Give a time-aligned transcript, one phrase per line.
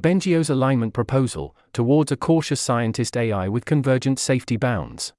[0.00, 5.12] Bengio's alignment proposal towards a cautious scientist AI with convergent safety bounds.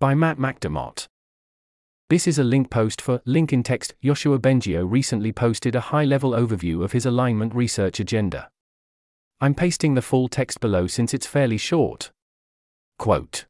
[0.00, 1.06] By Matt MacDermott.
[2.10, 3.94] This is a link post for Link in Text.
[4.04, 8.50] Yoshua Bengio recently posted a high level overview of his alignment research agenda.
[9.40, 12.10] I'm pasting the full text below since it's fairly short.
[12.98, 13.46] Quote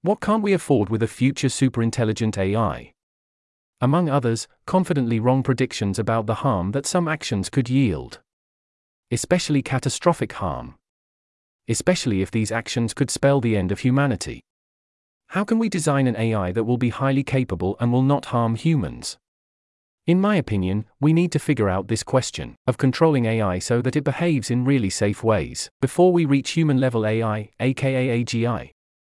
[0.00, 2.94] What can't we afford with a future superintelligent AI?
[3.78, 8.20] Among others, confidently wrong predictions about the harm that some actions could yield.
[9.12, 10.76] Especially catastrophic harm.
[11.68, 14.40] Especially if these actions could spell the end of humanity.
[15.28, 18.54] How can we design an AI that will be highly capable and will not harm
[18.54, 19.18] humans?
[20.06, 23.96] In my opinion, we need to figure out this question of controlling AI so that
[23.96, 28.70] it behaves in really safe ways before we reach human level AI, aka AGI.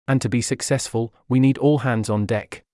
[0.07, 2.66] And to be successful, we need all hands on deck.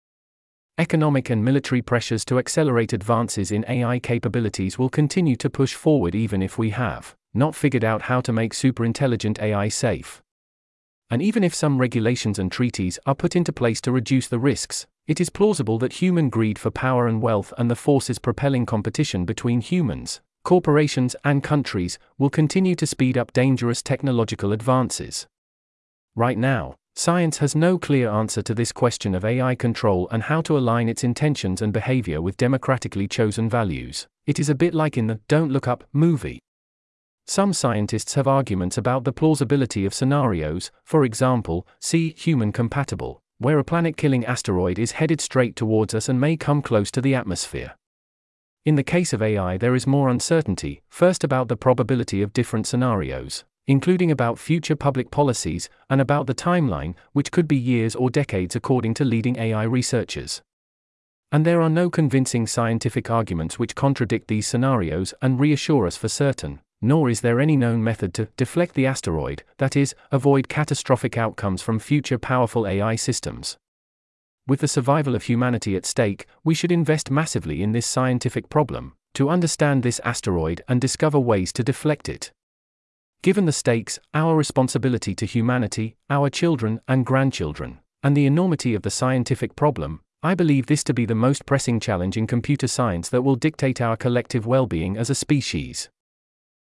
[0.78, 6.14] Economic and military pressures to accelerate advances in AI capabilities will continue to push forward
[6.14, 10.22] even if we have not figured out how to make superintelligent AI safe.
[11.10, 14.86] And even if some regulations and treaties are put into place to reduce the risks,
[15.06, 19.26] it is plausible that human greed for power and wealth and the forces propelling competition
[19.26, 25.26] between humans, corporations, and countries will continue to speed up dangerous technological advances.
[26.14, 30.40] Right now, science has no clear answer to this question of AI control and how
[30.42, 34.06] to align its intentions and behavior with democratically chosen values.
[34.26, 36.38] It is a bit like in the Don't Look Up movie.
[37.26, 43.58] Some scientists have arguments about the plausibility of scenarios, for example, see human compatible, where
[43.58, 47.14] a planet killing asteroid is headed straight towards us and may come close to the
[47.14, 47.74] atmosphere.
[48.64, 52.66] In the case of AI, there is more uncertainty, first about the probability of different
[52.66, 58.10] scenarios, including about future public policies, and about the timeline, which could be years or
[58.10, 60.42] decades according to leading AI researchers.
[61.30, 66.08] And there are no convincing scientific arguments which contradict these scenarios and reassure us for
[66.08, 71.16] certain, nor is there any known method to deflect the asteroid, that is, avoid catastrophic
[71.16, 73.56] outcomes from future powerful AI systems.
[74.46, 78.94] With the survival of humanity at stake, we should invest massively in this scientific problem,
[79.14, 82.32] to understand this asteroid and discover ways to deflect it.
[83.22, 88.82] Given the stakes, our responsibility to humanity, our children and grandchildren, and the enormity of
[88.82, 93.08] the scientific problem, I believe this to be the most pressing challenge in computer science
[93.10, 95.88] that will dictate our collective well being as a species.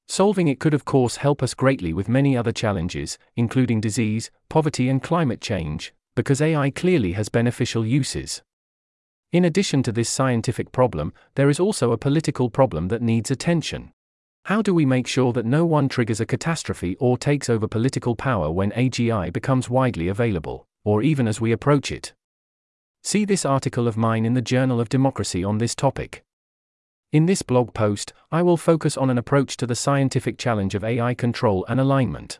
[0.09, 4.89] Solving it could, of course, help us greatly with many other challenges, including disease, poverty,
[4.89, 8.41] and climate change, because AI clearly has beneficial uses.
[9.31, 13.93] In addition to this scientific problem, there is also a political problem that needs attention.
[14.45, 18.15] How do we make sure that no one triggers a catastrophe or takes over political
[18.15, 22.13] power when AGI becomes widely available, or even as we approach it?
[23.03, 26.23] See this article of mine in the Journal of Democracy on this topic.
[27.11, 30.83] In this blog post, I will focus on an approach to the scientific challenge of
[30.83, 32.39] AI control and alignment.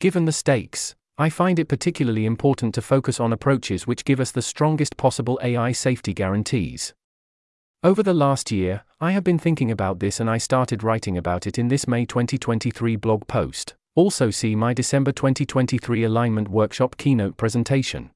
[0.00, 4.30] Given the stakes, I find it particularly important to focus on approaches which give us
[4.30, 6.94] the strongest possible AI safety guarantees.
[7.84, 11.48] Over the last year, I have been thinking about this and I started writing about
[11.48, 13.74] it in this May 2023 blog post.
[13.96, 18.10] Also, see my December 2023 Alignment Workshop keynote presentation.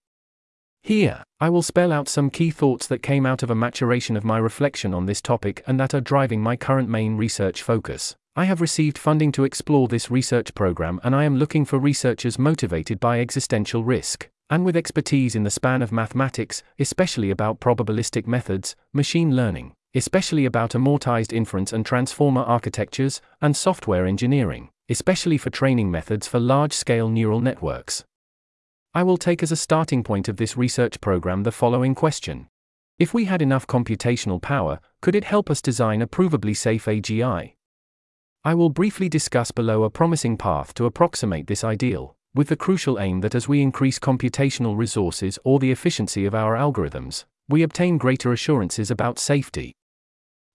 [0.85, 4.23] Here, I will spell out some key thoughts that came out of a maturation of
[4.23, 8.15] my reflection on this topic and that are driving my current main research focus.
[8.37, 12.39] I have received funding to explore this research program and I am looking for researchers
[12.39, 18.27] motivated by existential risk, and with expertise in the span of mathematics, especially about probabilistic
[18.27, 25.51] methods, machine learning, especially about amortized inference and transformer architectures, and software engineering, especially for
[25.51, 28.05] training methods for large scale neural networks.
[28.95, 32.49] I will take as a starting point of this research program the following question.
[32.99, 37.55] If we had enough computational power, could it help us design a provably safe AGI?
[38.43, 43.01] I will briefly discuss below a promising path to approximate this ideal, with the crucial
[43.01, 47.97] aim that as we increase computational resources or the efficiency of our algorithms, we obtain
[47.97, 49.73] greater assurances about safety.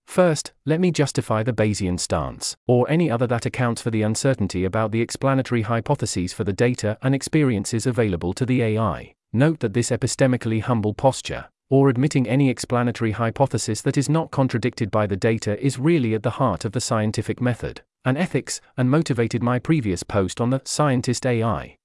[0.06, 4.64] First, let me justify the Bayesian stance, or any other that accounts for the uncertainty
[4.64, 9.14] about the explanatory hypotheses for the data and experiences available to the AI.
[9.32, 14.90] Note that this epistemically humble posture, or admitting any explanatory hypothesis that is not contradicted
[14.90, 18.90] by the data, is really at the heart of the scientific method, and ethics, and
[18.90, 21.76] motivated my previous post on the scientist AI.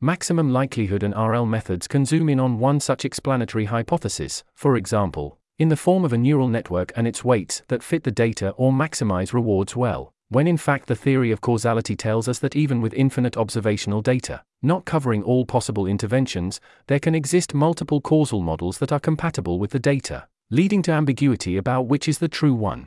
[0.00, 5.40] Maximum likelihood and RL methods can zoom in on one such explanatory hypothesis, for example,
[5.58, 8.70] in the form of a neural network and its weights that fit the data or
[8.70, 12.94] maximize rewards well, when in fact the theory of causality tells us that even with
[12.94, 18.92] infinite observational data, not covering all possible interventions, there can exist multiple causal models that
[18.92, 22.86] are compatible with the data, leading to ambiguity about which is the true one.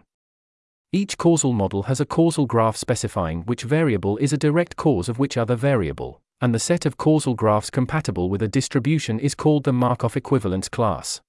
[0.94, 5.20] Each causal model has a causal graph specifying which variable is a direct cause of
[5.20, 9.64] which other variable, and the set of causal graphs compatible with a distribution is called
[9.64, 11.22] the Markov equivalence class.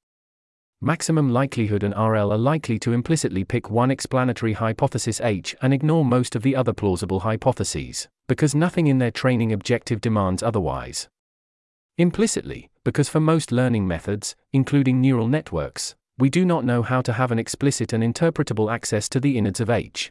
[0.80, 6.04] Maximum likelihood and RL are likely to implicitly pick one explanatory hypothesis H and ignore
[6.04, 11.08] most of the other plausible hypotheses, because nothing in their training objective demands otherwise.
[11.98, 17.12] Implicitly, because for most learning methods, including neural networks, we do not know how to
[17.12, 20.10] have an explicit and interpretable access to the innards of H.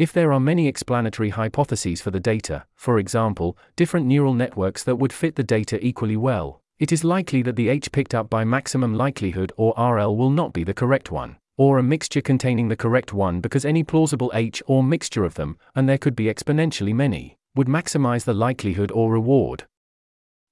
[0.00, 4.96] If there are many explanatory hypotheses for the data, for example, different neural networks that
[4.96, 8.42] would fit the data equally well, it is likely that the H picked up by
[8.42, 12.76] maximum likelihood or RL will not be the correct one, or a mixture containing the
[12.76, 16.94] correct one because any plausible H or mixture of them, and there could be exponentially
[16.94, 19.66] many, would maximize the likelihood or reward.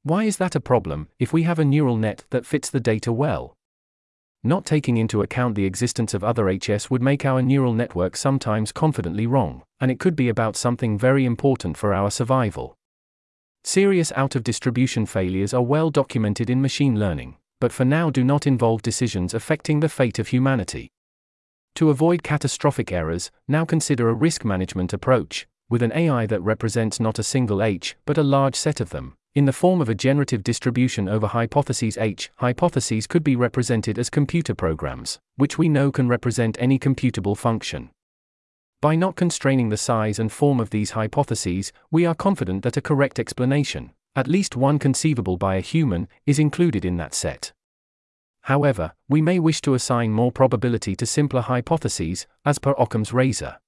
[0.02, 3.14] Why is that a problem if we have a neural net that fits the data
[3.14, 3.56] well?
[4.44, 8.70] Not taking into account the existence of other HS would make our neural network sometimes
[8.70, 12.76] confidently wrong, and it could be about something very important for our survival.
[13.64, 18.22] Serious out of distribution failures are well documented in machine learning, but for now do
[18.22, 20.88] not involve decisions affecting the fate of humanity.
[21.74, 27.00] To avoid catastrophic errors, now consider a risk management approach, with an AI that represents
[27.00, 29.94] not a single H, but a large set of them, in the form of a
[29.94, 32.28] generative distribution over hypotheses H.
[32.38, 37.90] Hypotheses could be represented as computer programs, which we know can represent any computable function.
[38.82, 42.80] By not constraining the size and form of these hypotheses, we are confident that a
[42.80, 47.52] correct explanation, at least one conceivable by a human, is included in that set.
[48.40, 53.58] However, we may wish to assign more probability to simpler hypotheses, as per Occam's razor.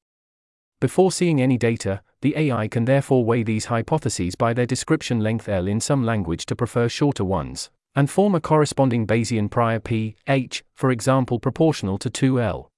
[0.80, 5.46] Before seeing any data, the AI can therefore weigh these hypotheses by their description length
[5.46, 10.16] L in some language to prefer shorter ones, and form a corresponding Bayesian prior P,
[10.26, 12.68] H, for example proportional to 2L.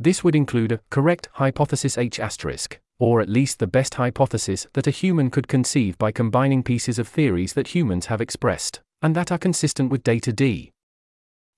[0.00, 4.88] This would include a correct hypothesis H asterisk, or at least the best hypothesis that
[4.88, 9.30] a human could conceive by combining pieces of theories that humans have expressed, and that
[9.30, 10.72] are consistent with data D.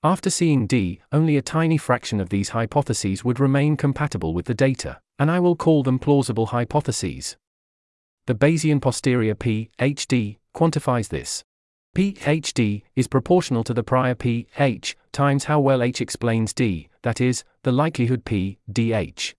[0.03, 4.53] After seeing D, only a tiny fraction of these hypotheses would remain compatible with the
[4.53, 7.37] data, and I will call them plausible hypotheses.
[8.27, 11.45] The Bayesian posterior PHD quantifies this.
[11.95, 17.21] PhD is proportional to the prior P, H, times how well H explains D, that
[17.21, 19.35] is, the likelihood P, DH.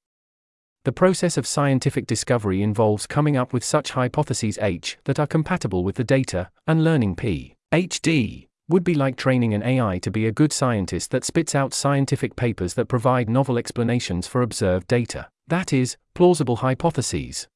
[0.86, 5.84] The process of scientific discovery involves coming up with such hypotheses H that are compatible
[5.84, 10.28] with the data, and learning P, HD, would be like training an AI to be
[10.28, 15.28] a good scientist that spits out scientific papers that provide novel explanations for observed data,
[15.48, 17.48] that is, plausible hypotheses.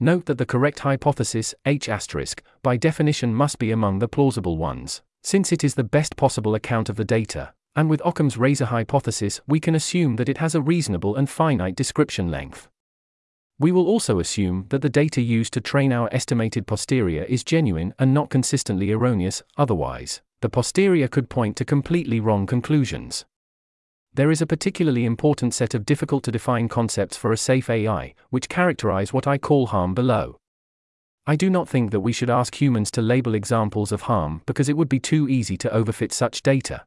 [0.00, 1.88] Note that the correct hypothesis, H
[2.62, 6.88] by definition must be among the plausible ones, since it is the best possible account
[6.88, 10.60] of the data, and with Occam's razor hypothesis we can assume that it has a
[10.60, 12.68] reasonable and finite description length.
[13.58, 17.92] We will also assume that the data used to train our estimated posterior is genuine
[17.98, 23.24] and not consistently erroneous, otherwise, the posterior could point to completely wrong conclusions
[24.18, 28.12] there is a particularly important set of difficult to define concepts for a safe AI,
[28.30, 30.40] which characterize what I call harm below.
[31.24, 34.68] I do not think that we should ask humans to label examples of harm because
[34.68, 36.84] it would be too easy to overfit such data.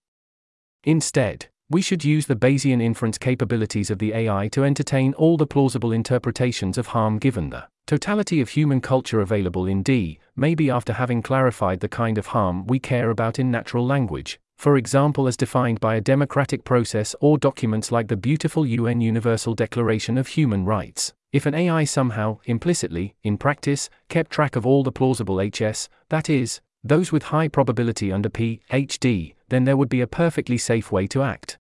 [0.84, 5.48] Instead, we should use the Bayesian inference capabilities of the AI to entertain all the
[5.48, 10.92] plausible interpretations of harm given the totality of human culture available in D, maybe after
[10.92, 15.36] having clarified the kind of harm we care about in natural language, for example as
[15.36, 20.66] defined by a democratic process or documents like the beautiful UN Universal Declaration of Human
[20.66, 21.14] Rights.
[21.34, 26.30] If an AI somehow, implicitly, in practice, kept track of all the plausible HS, that
[26.30, 31.08] is, those with high probability under P.H.D., then there would be a perfectly safe way
[31.08, 31.58] to act.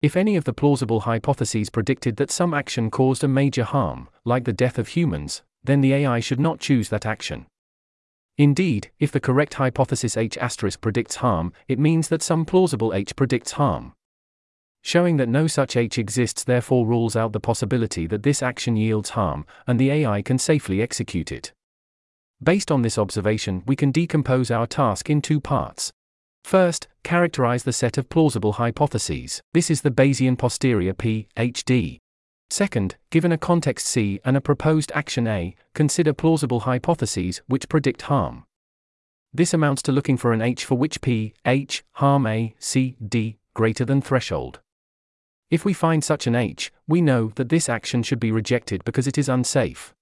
[0.00, 4.44] If any of the plausible hypotheses predicted that some action caused a major harm, like
[4.44, 7.46] the death of humans, then the AI should not choose that action.
[8.36, 10.36] Indeed, if the correct hypothesis H
[10.80, 13.92] predicts harm, it means that some plausible H predicts harm.
[14.82, 19.10] Showing that no such H exists therefore rules out the possibility that this action yields
[19.10, 21.52] harm, and the AI can safely execute it.
[22.42, 25.92] Based on this observation, we can decompose our task in two parts.
[26.42, 29.40] First, characterize the set of plausible hypotheses.
[29.54, 32.00] This is the Bayesian posterior P, HD.
[32.50, 38.02] Second, given a context C and a proposed action A, consider plausible hypotheses which predict
[38.02, 38.44] harm.
[39.32, 43.38] This amounts to looking for an H for which P, H, harm A, C, D,
[43.54, 44.60] greater than threshold.
[45.50, 49.06] If we find such an H, we know that this action should be rejected because
[49.06, 49.94] it is unsafe.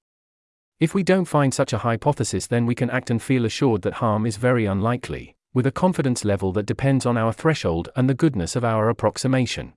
[0.79, 3.95] If we don't find such a hypothesis, then we can act and feel assured that
[3.95, 8.15] harm is very unlikely, with a confidence level that depends on our threshold and the
[8.15, 9.75] goodness of our approximation.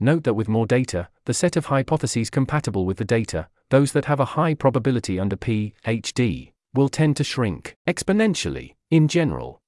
[0.00, 4.04] Note that with more data, the set of hypotheses compatible with the data, those that
[4.04, 9.60] have a high probability under P, HD, will tend to shrink exponentially, in general.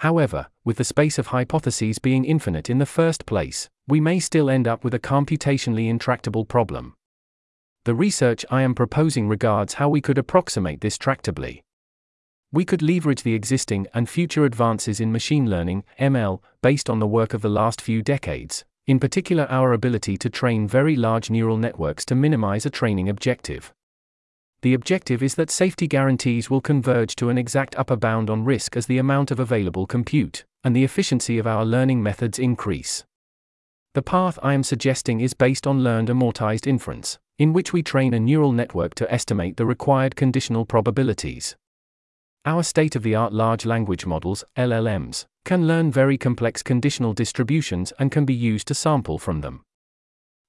[0.00, 4.50] However, with the space of hypotheses being infinite in the first place, we may still
[4.50, 6.94] end up with a computationally intractable problem.
[7.84, 11.62] The research I am proposing regards how we could approximate this tractably.
[12.52, 17.06] We could leverage the existing and future advances in machine learning, ML, based on the
[17.06, 21.56] work of the last few decades, in particular our ability to train very large neural
[21.56, 23.72] networks to minimize a training objective.
[24.62, 28.76] The objective is that safety guarantees will converge to an exact upper bound on risk
[28.76, 33.04] as the amount of available compute and the efficiency of our learning methods increase.
[33.94, 38.14] The path I am suggesting is based on learned amortized inference, in which we train
[38.14, 41.56] a neural network to estimate the required conditional probabilities.
[42.46, 47.92] Our state of the art large language models, LLMs, can learn very complex conditional distributions
[47.98, 49.64] and can be used to sample from them.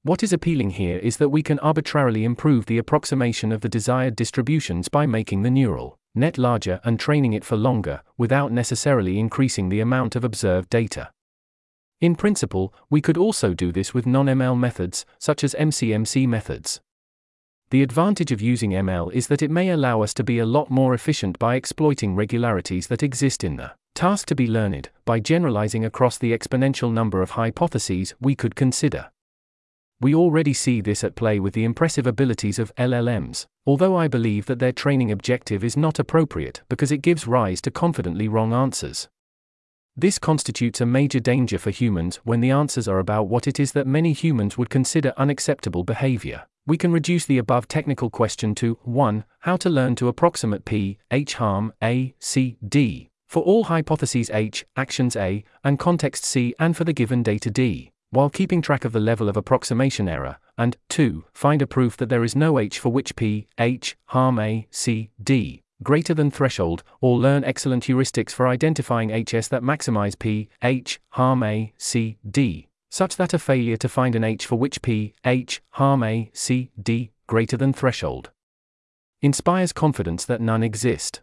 [0.03, 4.15] What is appealing here is that we can arbitrarily improve the approximation of the desired
[4.15, 9.69] distributions by making the neural net larger and training it for longer, without necessarily increasing
[9.69, 11.09] the amount of observed data.
[11.99, 16.79] In principle, we could also do this with non ML methods, such as MCMC methods.
[17.69, 20.71] The advantage of using ML is that it may allow us to be a lot
[20.71, 25.83] more efficient by exploiting regularities that exist in the task to be learned, by generalizing
[25.83, 29.11] across the exponential number of hypotheses we could consider.
[29.99, 34.45] We already see this at play with the impressive abilities of LLMs, although I believe
[34.45, 39.09] that their training objective is not appropriate because it gives rise to confidently wrong answers.
[39.97, 43.73] This constitutes a major danger for humans when the answers are about what it is
[43.73, 48.77] that many humans would consider unacceptable behavior we can reduce the above technical question to
[48.83, 49.23] 1.
[49.39, 54.65] How to learn to approximate P, H harm, A, C, D, for all hypotheses H,
[54.75, 58.91] actions A, and context C, and for the given data D, while keeping track of
[58.91, 61.23] the level of approximation error, and 2.
[61.33, 65.09] Find a proof that there is no H for which P, H, harm A, C,
[65.23, 70.99] D, greater than threshold, or learn excellent heuristics for identifying HS that maximize P, H,
[71.11, 75.13] harm A, C, D, such that a failure to find an H for which P,
[75.25, 78.31] H, harm A, C, D, greater than threshold
[79.21, 81.21] inspires confidence that none exist.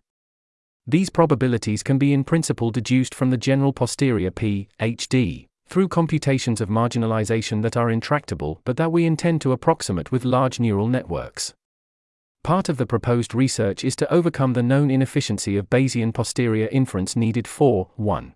[0.87, 5.89] These probabilities can be in principle deduced from the general posterior P, H, D, through
[5.89, 10.89] computations of marginalization that are intractable but that we intend to approximate with large neural
[10.89, 11.55] networks.
[12.43, 17.17] Part of the proposed research is to overcome the known inefficiency of Bayesian posterior inference
[17.17, 18.35] needed for 1.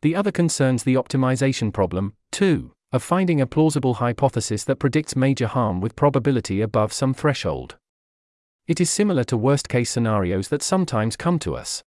[0.00, 2.72] The other concerns the optimization problem, 2.
[2.92, 7.76] Of finding a plausible hypothesis that predicts major harm with probability above some threshold.
[8.66, 11.82] It is similar to worst case scenarios that sometimes come to us.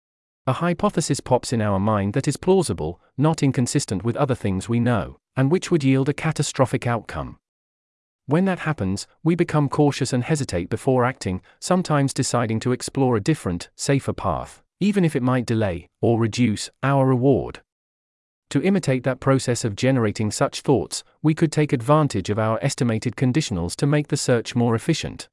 [0.47, 4.81] A hypothesis pops in our mind that is plausible, not inconsistent with other things we
[4.81, 7.39] know, and which would yield a catastrophic outcome.
[8.27, 13.23] When that happens, we become cautious and hesitate before acting, sometimes deciding to explore a
[13.23, 17.61] different, safer path, even if it might delay, or reduce, our reward.
[18.55, 23.17] To imitate that process of generating such thoughts, we could take advantage of our estimated
[23.17, 25.29] conditionals to make the search more efficient.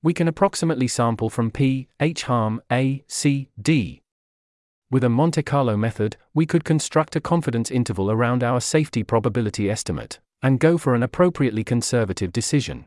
[0.00, 4.02] We can approximately sample from P, H harm, A, C, D.
[4.92, 9.68] With a Monte Carlo method, we could construct a confidence interval around our safety probability
[9.68, 12.86] estimate, and go for an appropriately conservative decision.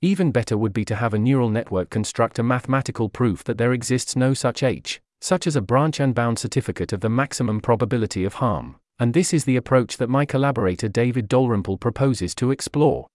[0.00, 3.74] Even better would be to have a neural network construct a mathematical proof that there
[3.74, 8.24] exists no such H, such as a branch and bound certificate of the maximum probability
[8.24, 13.06] of harm, and this is the approach that my collaborator David Dalrymple proposes to explore.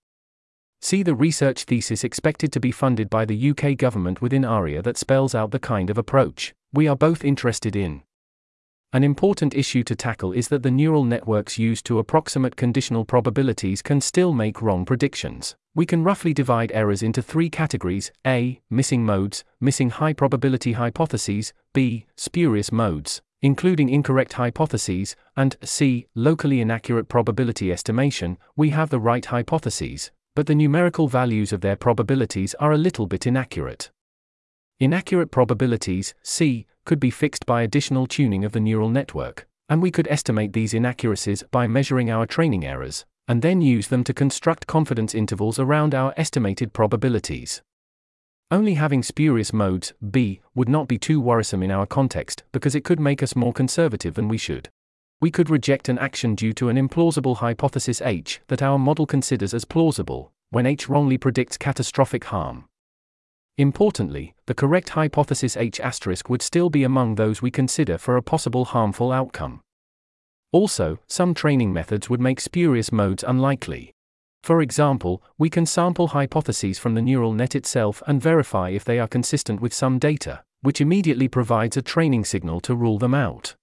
[0.82, 4.98] See the research thesis expected to be funded by the UK government within ARIA that
[4.98, 8.02] spells out the kind of approach we are both interested in.
[8.94, 13.82] An important issue to tackle is that the neural networks used to approximate conditional probabilities
[13.82, 15.56] can still make wrong predictions.
[15.74, 18.62] We can roughly divide errors into three categories A.
[18.70, 22.06] Missing modes, missing high probability hypotheses, B.
[22.16, 26.06] Spurious modes, including incorrect hypotheses, and C.
[26.14, 28.38] Locally inaccurate probability estimation.
[28.56, 33.08] We have the right hypotheses, but the numerical values of their probabilities are a little
[33.08, 33.90] bit inaccurate.
[34.80, 39.92] Inaccurate probabilities, C, could be fixed by additional tuning of the neural network, and we
[39.92, 44.68] could estimate these inaccuracies by measuring our training errors, and then use them to construct
[44.68, 47.62] confidence intervals around our estimated probabilities.
[48.52, 52.84] Only having spurious modes, B, would not be too worrisome in our context because it
[52.84, 54.70] could make us more conservative than we should.
[55.22, 59.54] We could reject an action due to an implausible hypothesis H that our model considers
[59.54, 62.66] as plausible, when H wrongly predicts catastrophic harm.
[63.58, 65.80] Importantly, the correct hypothesis H
[66.28, 69.62] would still be among those we consider for a possible harmful outcome.
[70.52, 73.92] Also, some training methods would make spurious modes unlikely.
[74.42, 79.00] For example, we can sample hypotheses from the neural net itself and verify if they
[79.00, 83.56] are consistent with some data, which immediately provides a training signal to rule them out.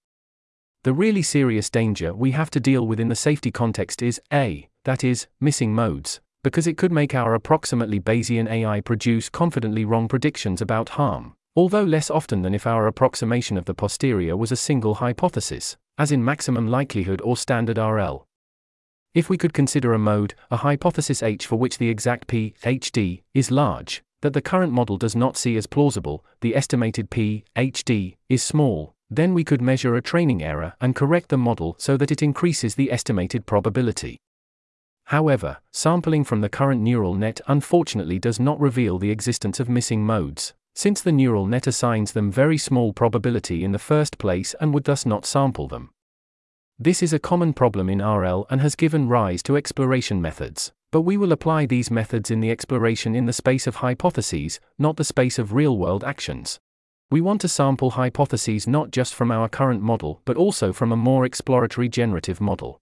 [0.83, 4.69] The really serious danger we have to deal with in the safety context is A,
[4.85, 10.07] that is, missing modes, because it could make our approximately Bayesian AI produce confidently wrong
[10.07, 14.55] predictions about harm, although less often than if our approximation of the posterior was a
[14.55, 18.25] single hypothesis, as in maximum likelihood or standard RL.
[19.13, 23.23] If we could consider a mode, a hypothesis H for which the exact P, HD,
[23.33, 28.15] is large, that the current model does not see as plausible, the estimated P, HD,
[28.29, 32.11] is small, then we could measure a training error and correct the model so that
[32.11, 34.17] it increases the estimated probability.
[35.11, 40.05] However, sampling from the current neural net unfortunately does not reveal the existence of missing
[40.05, 44.73] modes, since the neural net assigns them very small probability in the first place and
[44.73, 45.89] would thus not sample them.
[46.79, 51.01] This is a common problem in RL and has given rise to exploration methods, but
[51.01, 55.03] we will apply these methods in the exploration in the space of hypotheses, not the
[55.03, 56.57] space of real world actions.
[57.09, 60.95] We want to sample hypotheses not just from our current model but also from a
[60.95, 62.79] more exploratory generative model.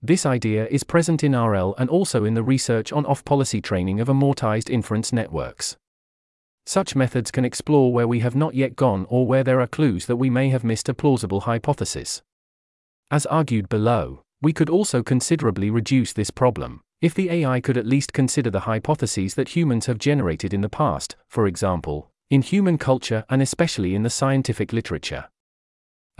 [0.00, 3.98] This idea is present in RL and also in the research on off policy training
[3.98, 5.76] of amortized inference networks.
[6.66, 10.06] Such methods can explore where we have not yet gone or where there are clues
[10.06, 12.22] that we may have missed a plausible hypothesis.
[13.10, 17.86] As argued below, we could also considerably reduce this problem if the AI could at
[17.86, 22.78] least consider the hypotheses that humans have generated in the past, for example, in human
[22.78, 25.28] culture and especially in the scientific literature.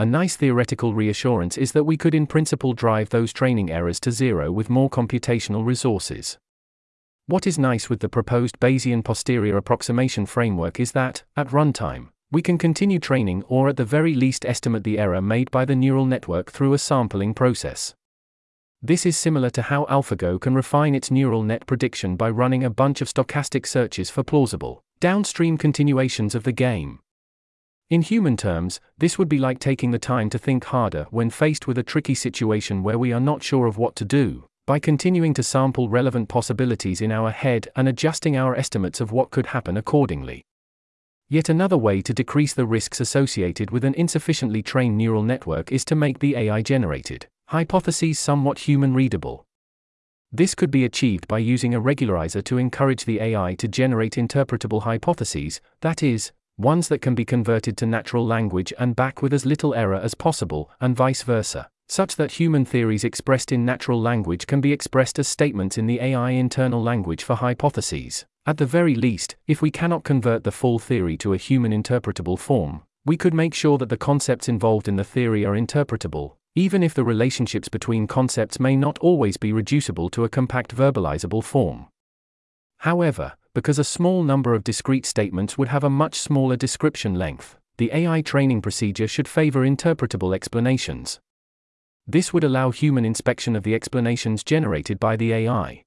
[0.00, 4.12] A nice theoretical reassurance is that we could in principle drive those training errors to
[4.12, 6.38] zero with more computational resources.
[7.26, 12.42] What is nice with the proposed Bayesian posterior approximation framework is that, at runtime, we
[12.42, 16.06] can continue training or at the very least estimate the error made by the neural
[16.06, 17.96] network through a sampling process.
[18.80, 22.70] This is similar to how AlphaGo can refine its neural net prediction by running a
[22.70, 27.00] bunch of stochastic searches for plausible, downstream continuations of the game.
[27.90, 31.66] In human terms, this would be like taking the time to think harder when faced
[31.66, 35.32] with a tricky situation where we are not sure of what to do, by continuing
[35.32, 39.78] to sample relevant possibilities in our head and adjusting our estimates of what could happen
[39.78, 40.42] accordingly.
[41.30, 45.86] Yet another way to decrease the risks associated with an insufficiently trained neural network is
[45.86, 49.46] to make the AI generated hypotheses somewhat human readable.
[50.30, 54.82] This could be achieved by using a regularizer to encourage the AI to generate interpretable
[54.82, 59.46] hypotheses, that is, ones that can be converted to natural language and back with as
[59.46, 64.46] little error as possible, and vice versa such that human theories expressed in natural language
[64.46, 68.26] can be expressed as statements in the AI internal language for hypotheses.
[68.44, 72.38] At the very least, if we cannot convert the full theory to a human interpretable
[72.38, 76.82] form, we could make sure that the concepts involved in the theory are interpretable, even
[76.82, 81.86] if the relationships between concepts may not always be reducible to a compact verbalizable form.
[82.78, 87.56] However, because a small number of discrete statements would have a much smaller description length,
[87.76, 91.20] the AI training procedure should favor interpretable explanations,
[92.10, 95.82] this would allow human inspection of the explanations generated by the AI.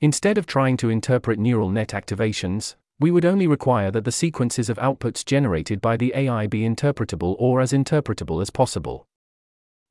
[0.00, 4.70] Instead of trying to interpret neural net activations, we would only require that the sequences
[4.70, 9.06] of outputs generated by the AI be interpretable or as interpretable as possible.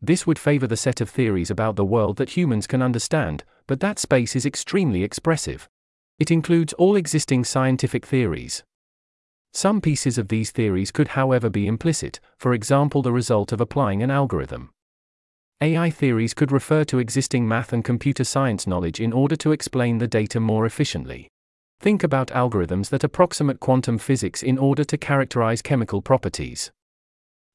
[0.02, 3.82] This would favor the set of theories about the world that humans can understand, but
[3.82, 5.70] that space is extremely expressive.
[6.18, 8.64] It includes all existing scientific theories.
[9.54, 14.02] Some pieces of these theories could, however, be implicit, for example, the result of applying
[14.02, 14.70] an algorithm.
[15.62, 19.98] AI theories could refer to existing math and computer science knowledge in order to explain
[19.98, 21.30] the data more efficiently.
[21.80, 26.72] Think about algorithms that approximate quantum physics in order to characterize chemical properties.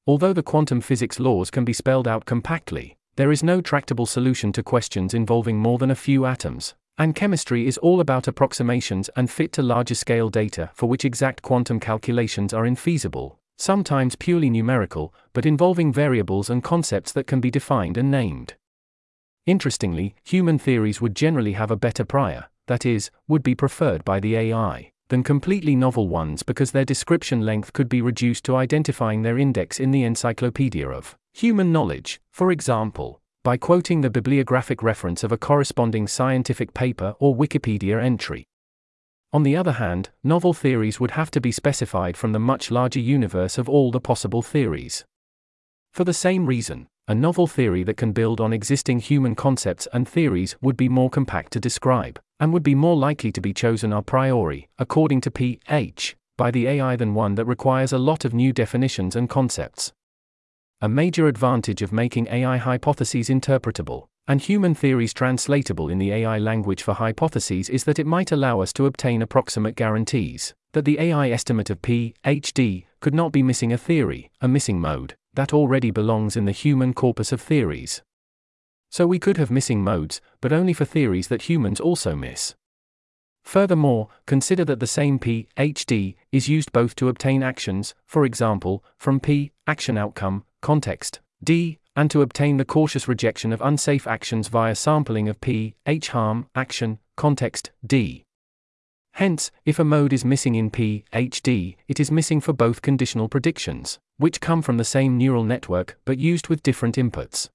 [0.07, 4.53] Although the quantum physics laws can be spelled out compactly, there is no tractable solution
[4.53, 9.31] to questions involving more than a few atoms, and chemistry is all about approximations and
[9.31, 15.15] fit to larger scale data for which exact quantum calculations are infeasible, sometimes purely numerical,
[15.33, 18.53] but involving variables and concepts that can be defined and named.
[19.47, 24.21] Interestingly, human theories would generally have a better prior, that is, would be preferred by
[24.21, 29.23] the AI, than completely novel ones because their description length could be reduced to identifying
[29.23, 35.25] their index in the encyclopedia of human knowledge, for example, by quoting the bibliographic reference
[35.25, 38.45] of a corresponding scientific paper or Wikipedia entry.
[39.33, 43.01] On the other hand, novel theories would have to be specified from the much larger
[43.01, 45.05] universe of all the possible theories.
[45.93, 50.07] For the same reason, a novel theory that can build on existing human concepts and
[50.07, 53.93] theories would be more compact to describe, and would be more likely to be chosen
[53.93, 58.35] a priori, according to P.H., by the AI than one that requires a lot of
[58.35, 59.93] new definitions and concepts.
[60.83, 66.39] A major advantage of making AI hypotheses interpretable and human theories translatable in the AI
[66.39, 70.99] language for hypotheses is that it might allow us to obtain approximate guarantees that the
[70.99, 75.53] AI estimate of P, HD, could not be missing a theory, a missing mode, that
[75.53, 78.01] already belongs in the human corpus of theories.
[78.89, 82.55] So we could have missing modes, but only for theories that humans also miss.
[83.43, 88.85] Furthermore, consider that the same P, HD, is used both to obtain actions, for example,
[88.97, 94.49] from P, action outcome, context, D, and to obtain the cautious rejection of unsafe actions
[94.49, 98.25] via sampling of P, H harm, action, context, D.
[99.15, 102.81] Hence, if a mode is missing in P, H, D, it is missing for both
[102.81, 107.49] conditional predictions, which come from the same neural network but used with different inputs.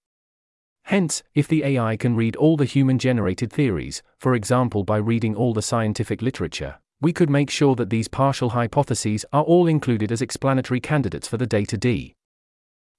[0.84, 5.36] Hence, if the AI can read all the human generated theories, for example by reading
[5.36, 10.12] all the scientific literature, we could make sure that these partial hypotheses are all included
[10.12, 12.14] as explanatory candidates for the data D.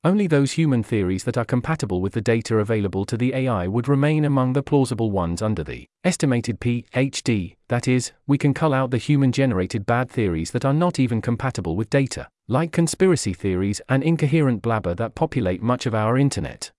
[0.07, 3.88] Only those human theories that are compatible with the data available to the AI would
[3.88, 8.92] remain among the plausible ones under the estimated PhD, that is, we can cull out
[8.92, 13.81] the human generated bad theories that are not even compatible with data, like conspiracy theories
[13.88, 16.71] and incoherent blabber that populate much of our internet.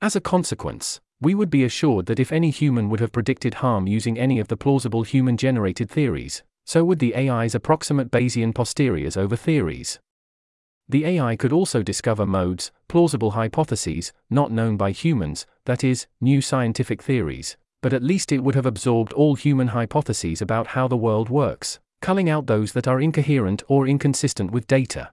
[0.00, 3.88] As a consequence, we would be assured that if any human would have predicted harm
[3.88, 9.16] using any of the plausible human generated theories, so would the AI's approximate Bayesian posteriors
[9.16, 9.98] over theories.
[10.88, 16.40] The AI could also discover modes, plausible hypotheses, not known by humans, that is, new
[16.40, 20.96] scientific theories, but at least it would have absorbed all human hypotheses about how the
[20.96, 25.10] world works, culling out those that are incoherent or inconsistent with data.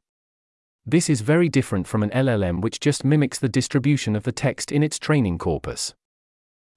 [0.85, 4.71] This is very different from an LLM which just mimics the distribution of the text
[4.71, 5.95] in its training corpus.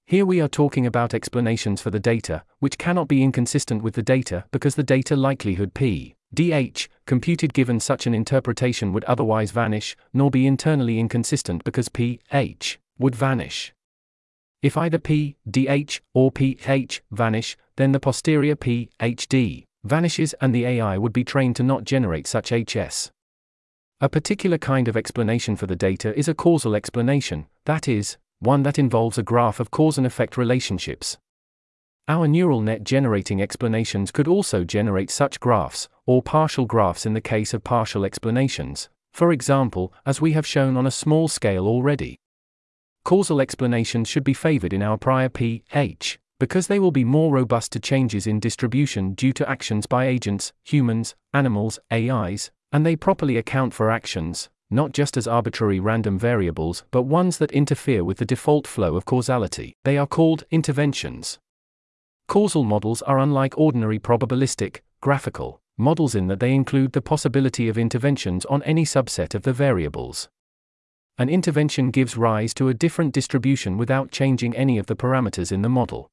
[0.06, 4.02] Here we are talking about explanations for the data, which cannot be inconsistent with the
[4.02, 9.96] data because the data likelihood P dh, computed given such an interpretation would otherwise vanish,
[10.12, 13.72] nor be internally inconsistent because ph would vanish.
[14.62, 20.66] If either p, dh, or ph vanish, then the posterior p, hd vanishes and the
[20.66, 23.10] AI would be trained to not generate such hs.
[24.00, 28.62] A particular kind of explanation for the data is a causal explanation, that is, one
[28.64, 31.16] that involves a graph of cause and effect relationships.
[32.08, 37.20] Our neural net generating explanations could also generate such graphs, or partial graphs in the
[37.20, 42.16] case of partial explanations, for example, as we have shown on a small scale already.
[43.04, 47.72] Causal explanations should be favored in our prior pH, because they will be more robust
[47.72, 53.36] to changes in distribution due to actions by agents, humans, animals, AIs, and they properly
[53.36, 58.24] account for actions, not just as arbitrary random variables, but ones that interfere with the
[58.24, 59.72] default flow of causality.
[59.84, 61.38] They are called interventions.
[62.28, 67.76] Causal models are unlike ordinary probabilistic, graphical models in that they include the possibility of
[67.76, 70.28] interventions on any subset of the variables.
[71.18, 75.62] An intervention gives rise to a different distribution without changing any of the parameters in
[75.62, 76.10] the model.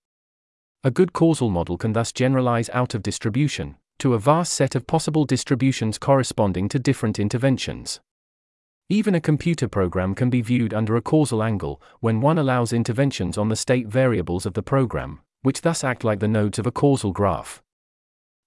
[0.83, 4.87] A good causal model can thus generalize out of distribution to a vast set of
[4.87, 8.01] possible distributions corresponding to different interventions.
[8.89, 13.37] Even a computer program can be viewed under a causal angle when one allows interventions
[13.37, 16.71] on the state variables of the program, which thus act like the nodes of a
[16.71, 17.63] causal graph.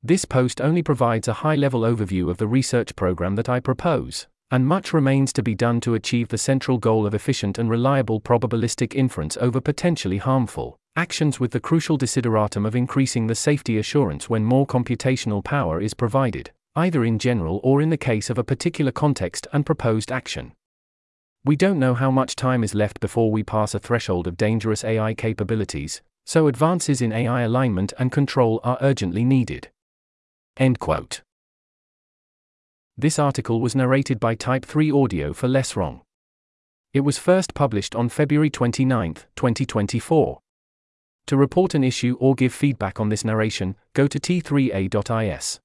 [0.07, 4.29] This post only provides a high level overview of the research program that I propose,
[4.53, 8.21] and much remains to be done to achieve the central goal of efficient and reliable
[8.21, 14.31] probabilistic inference over potentially harmful actions with the crucial desideratum of increasing the safety assurance
[14.31, 18.45] when more computational power is provided, either in general or in the case of a
[18.45, 20.53] particular context and proposed action.
[21.45, 24.85] We don't know how much time is left before we pass a threshold of dangerous
[24.85, 29.69] AI capabilities, so advances in AI alignment and control are urgently needed.
[30.57, 31.21] End quote.
[32.97, 36.01] This article was narrated by Type 3 Audio for Less Wrong.
[36.95, 40.39] It was first published on February 29, 2024.
[41.27, 45.61] To report an issue or give feedback on this narration, go to t3a.is.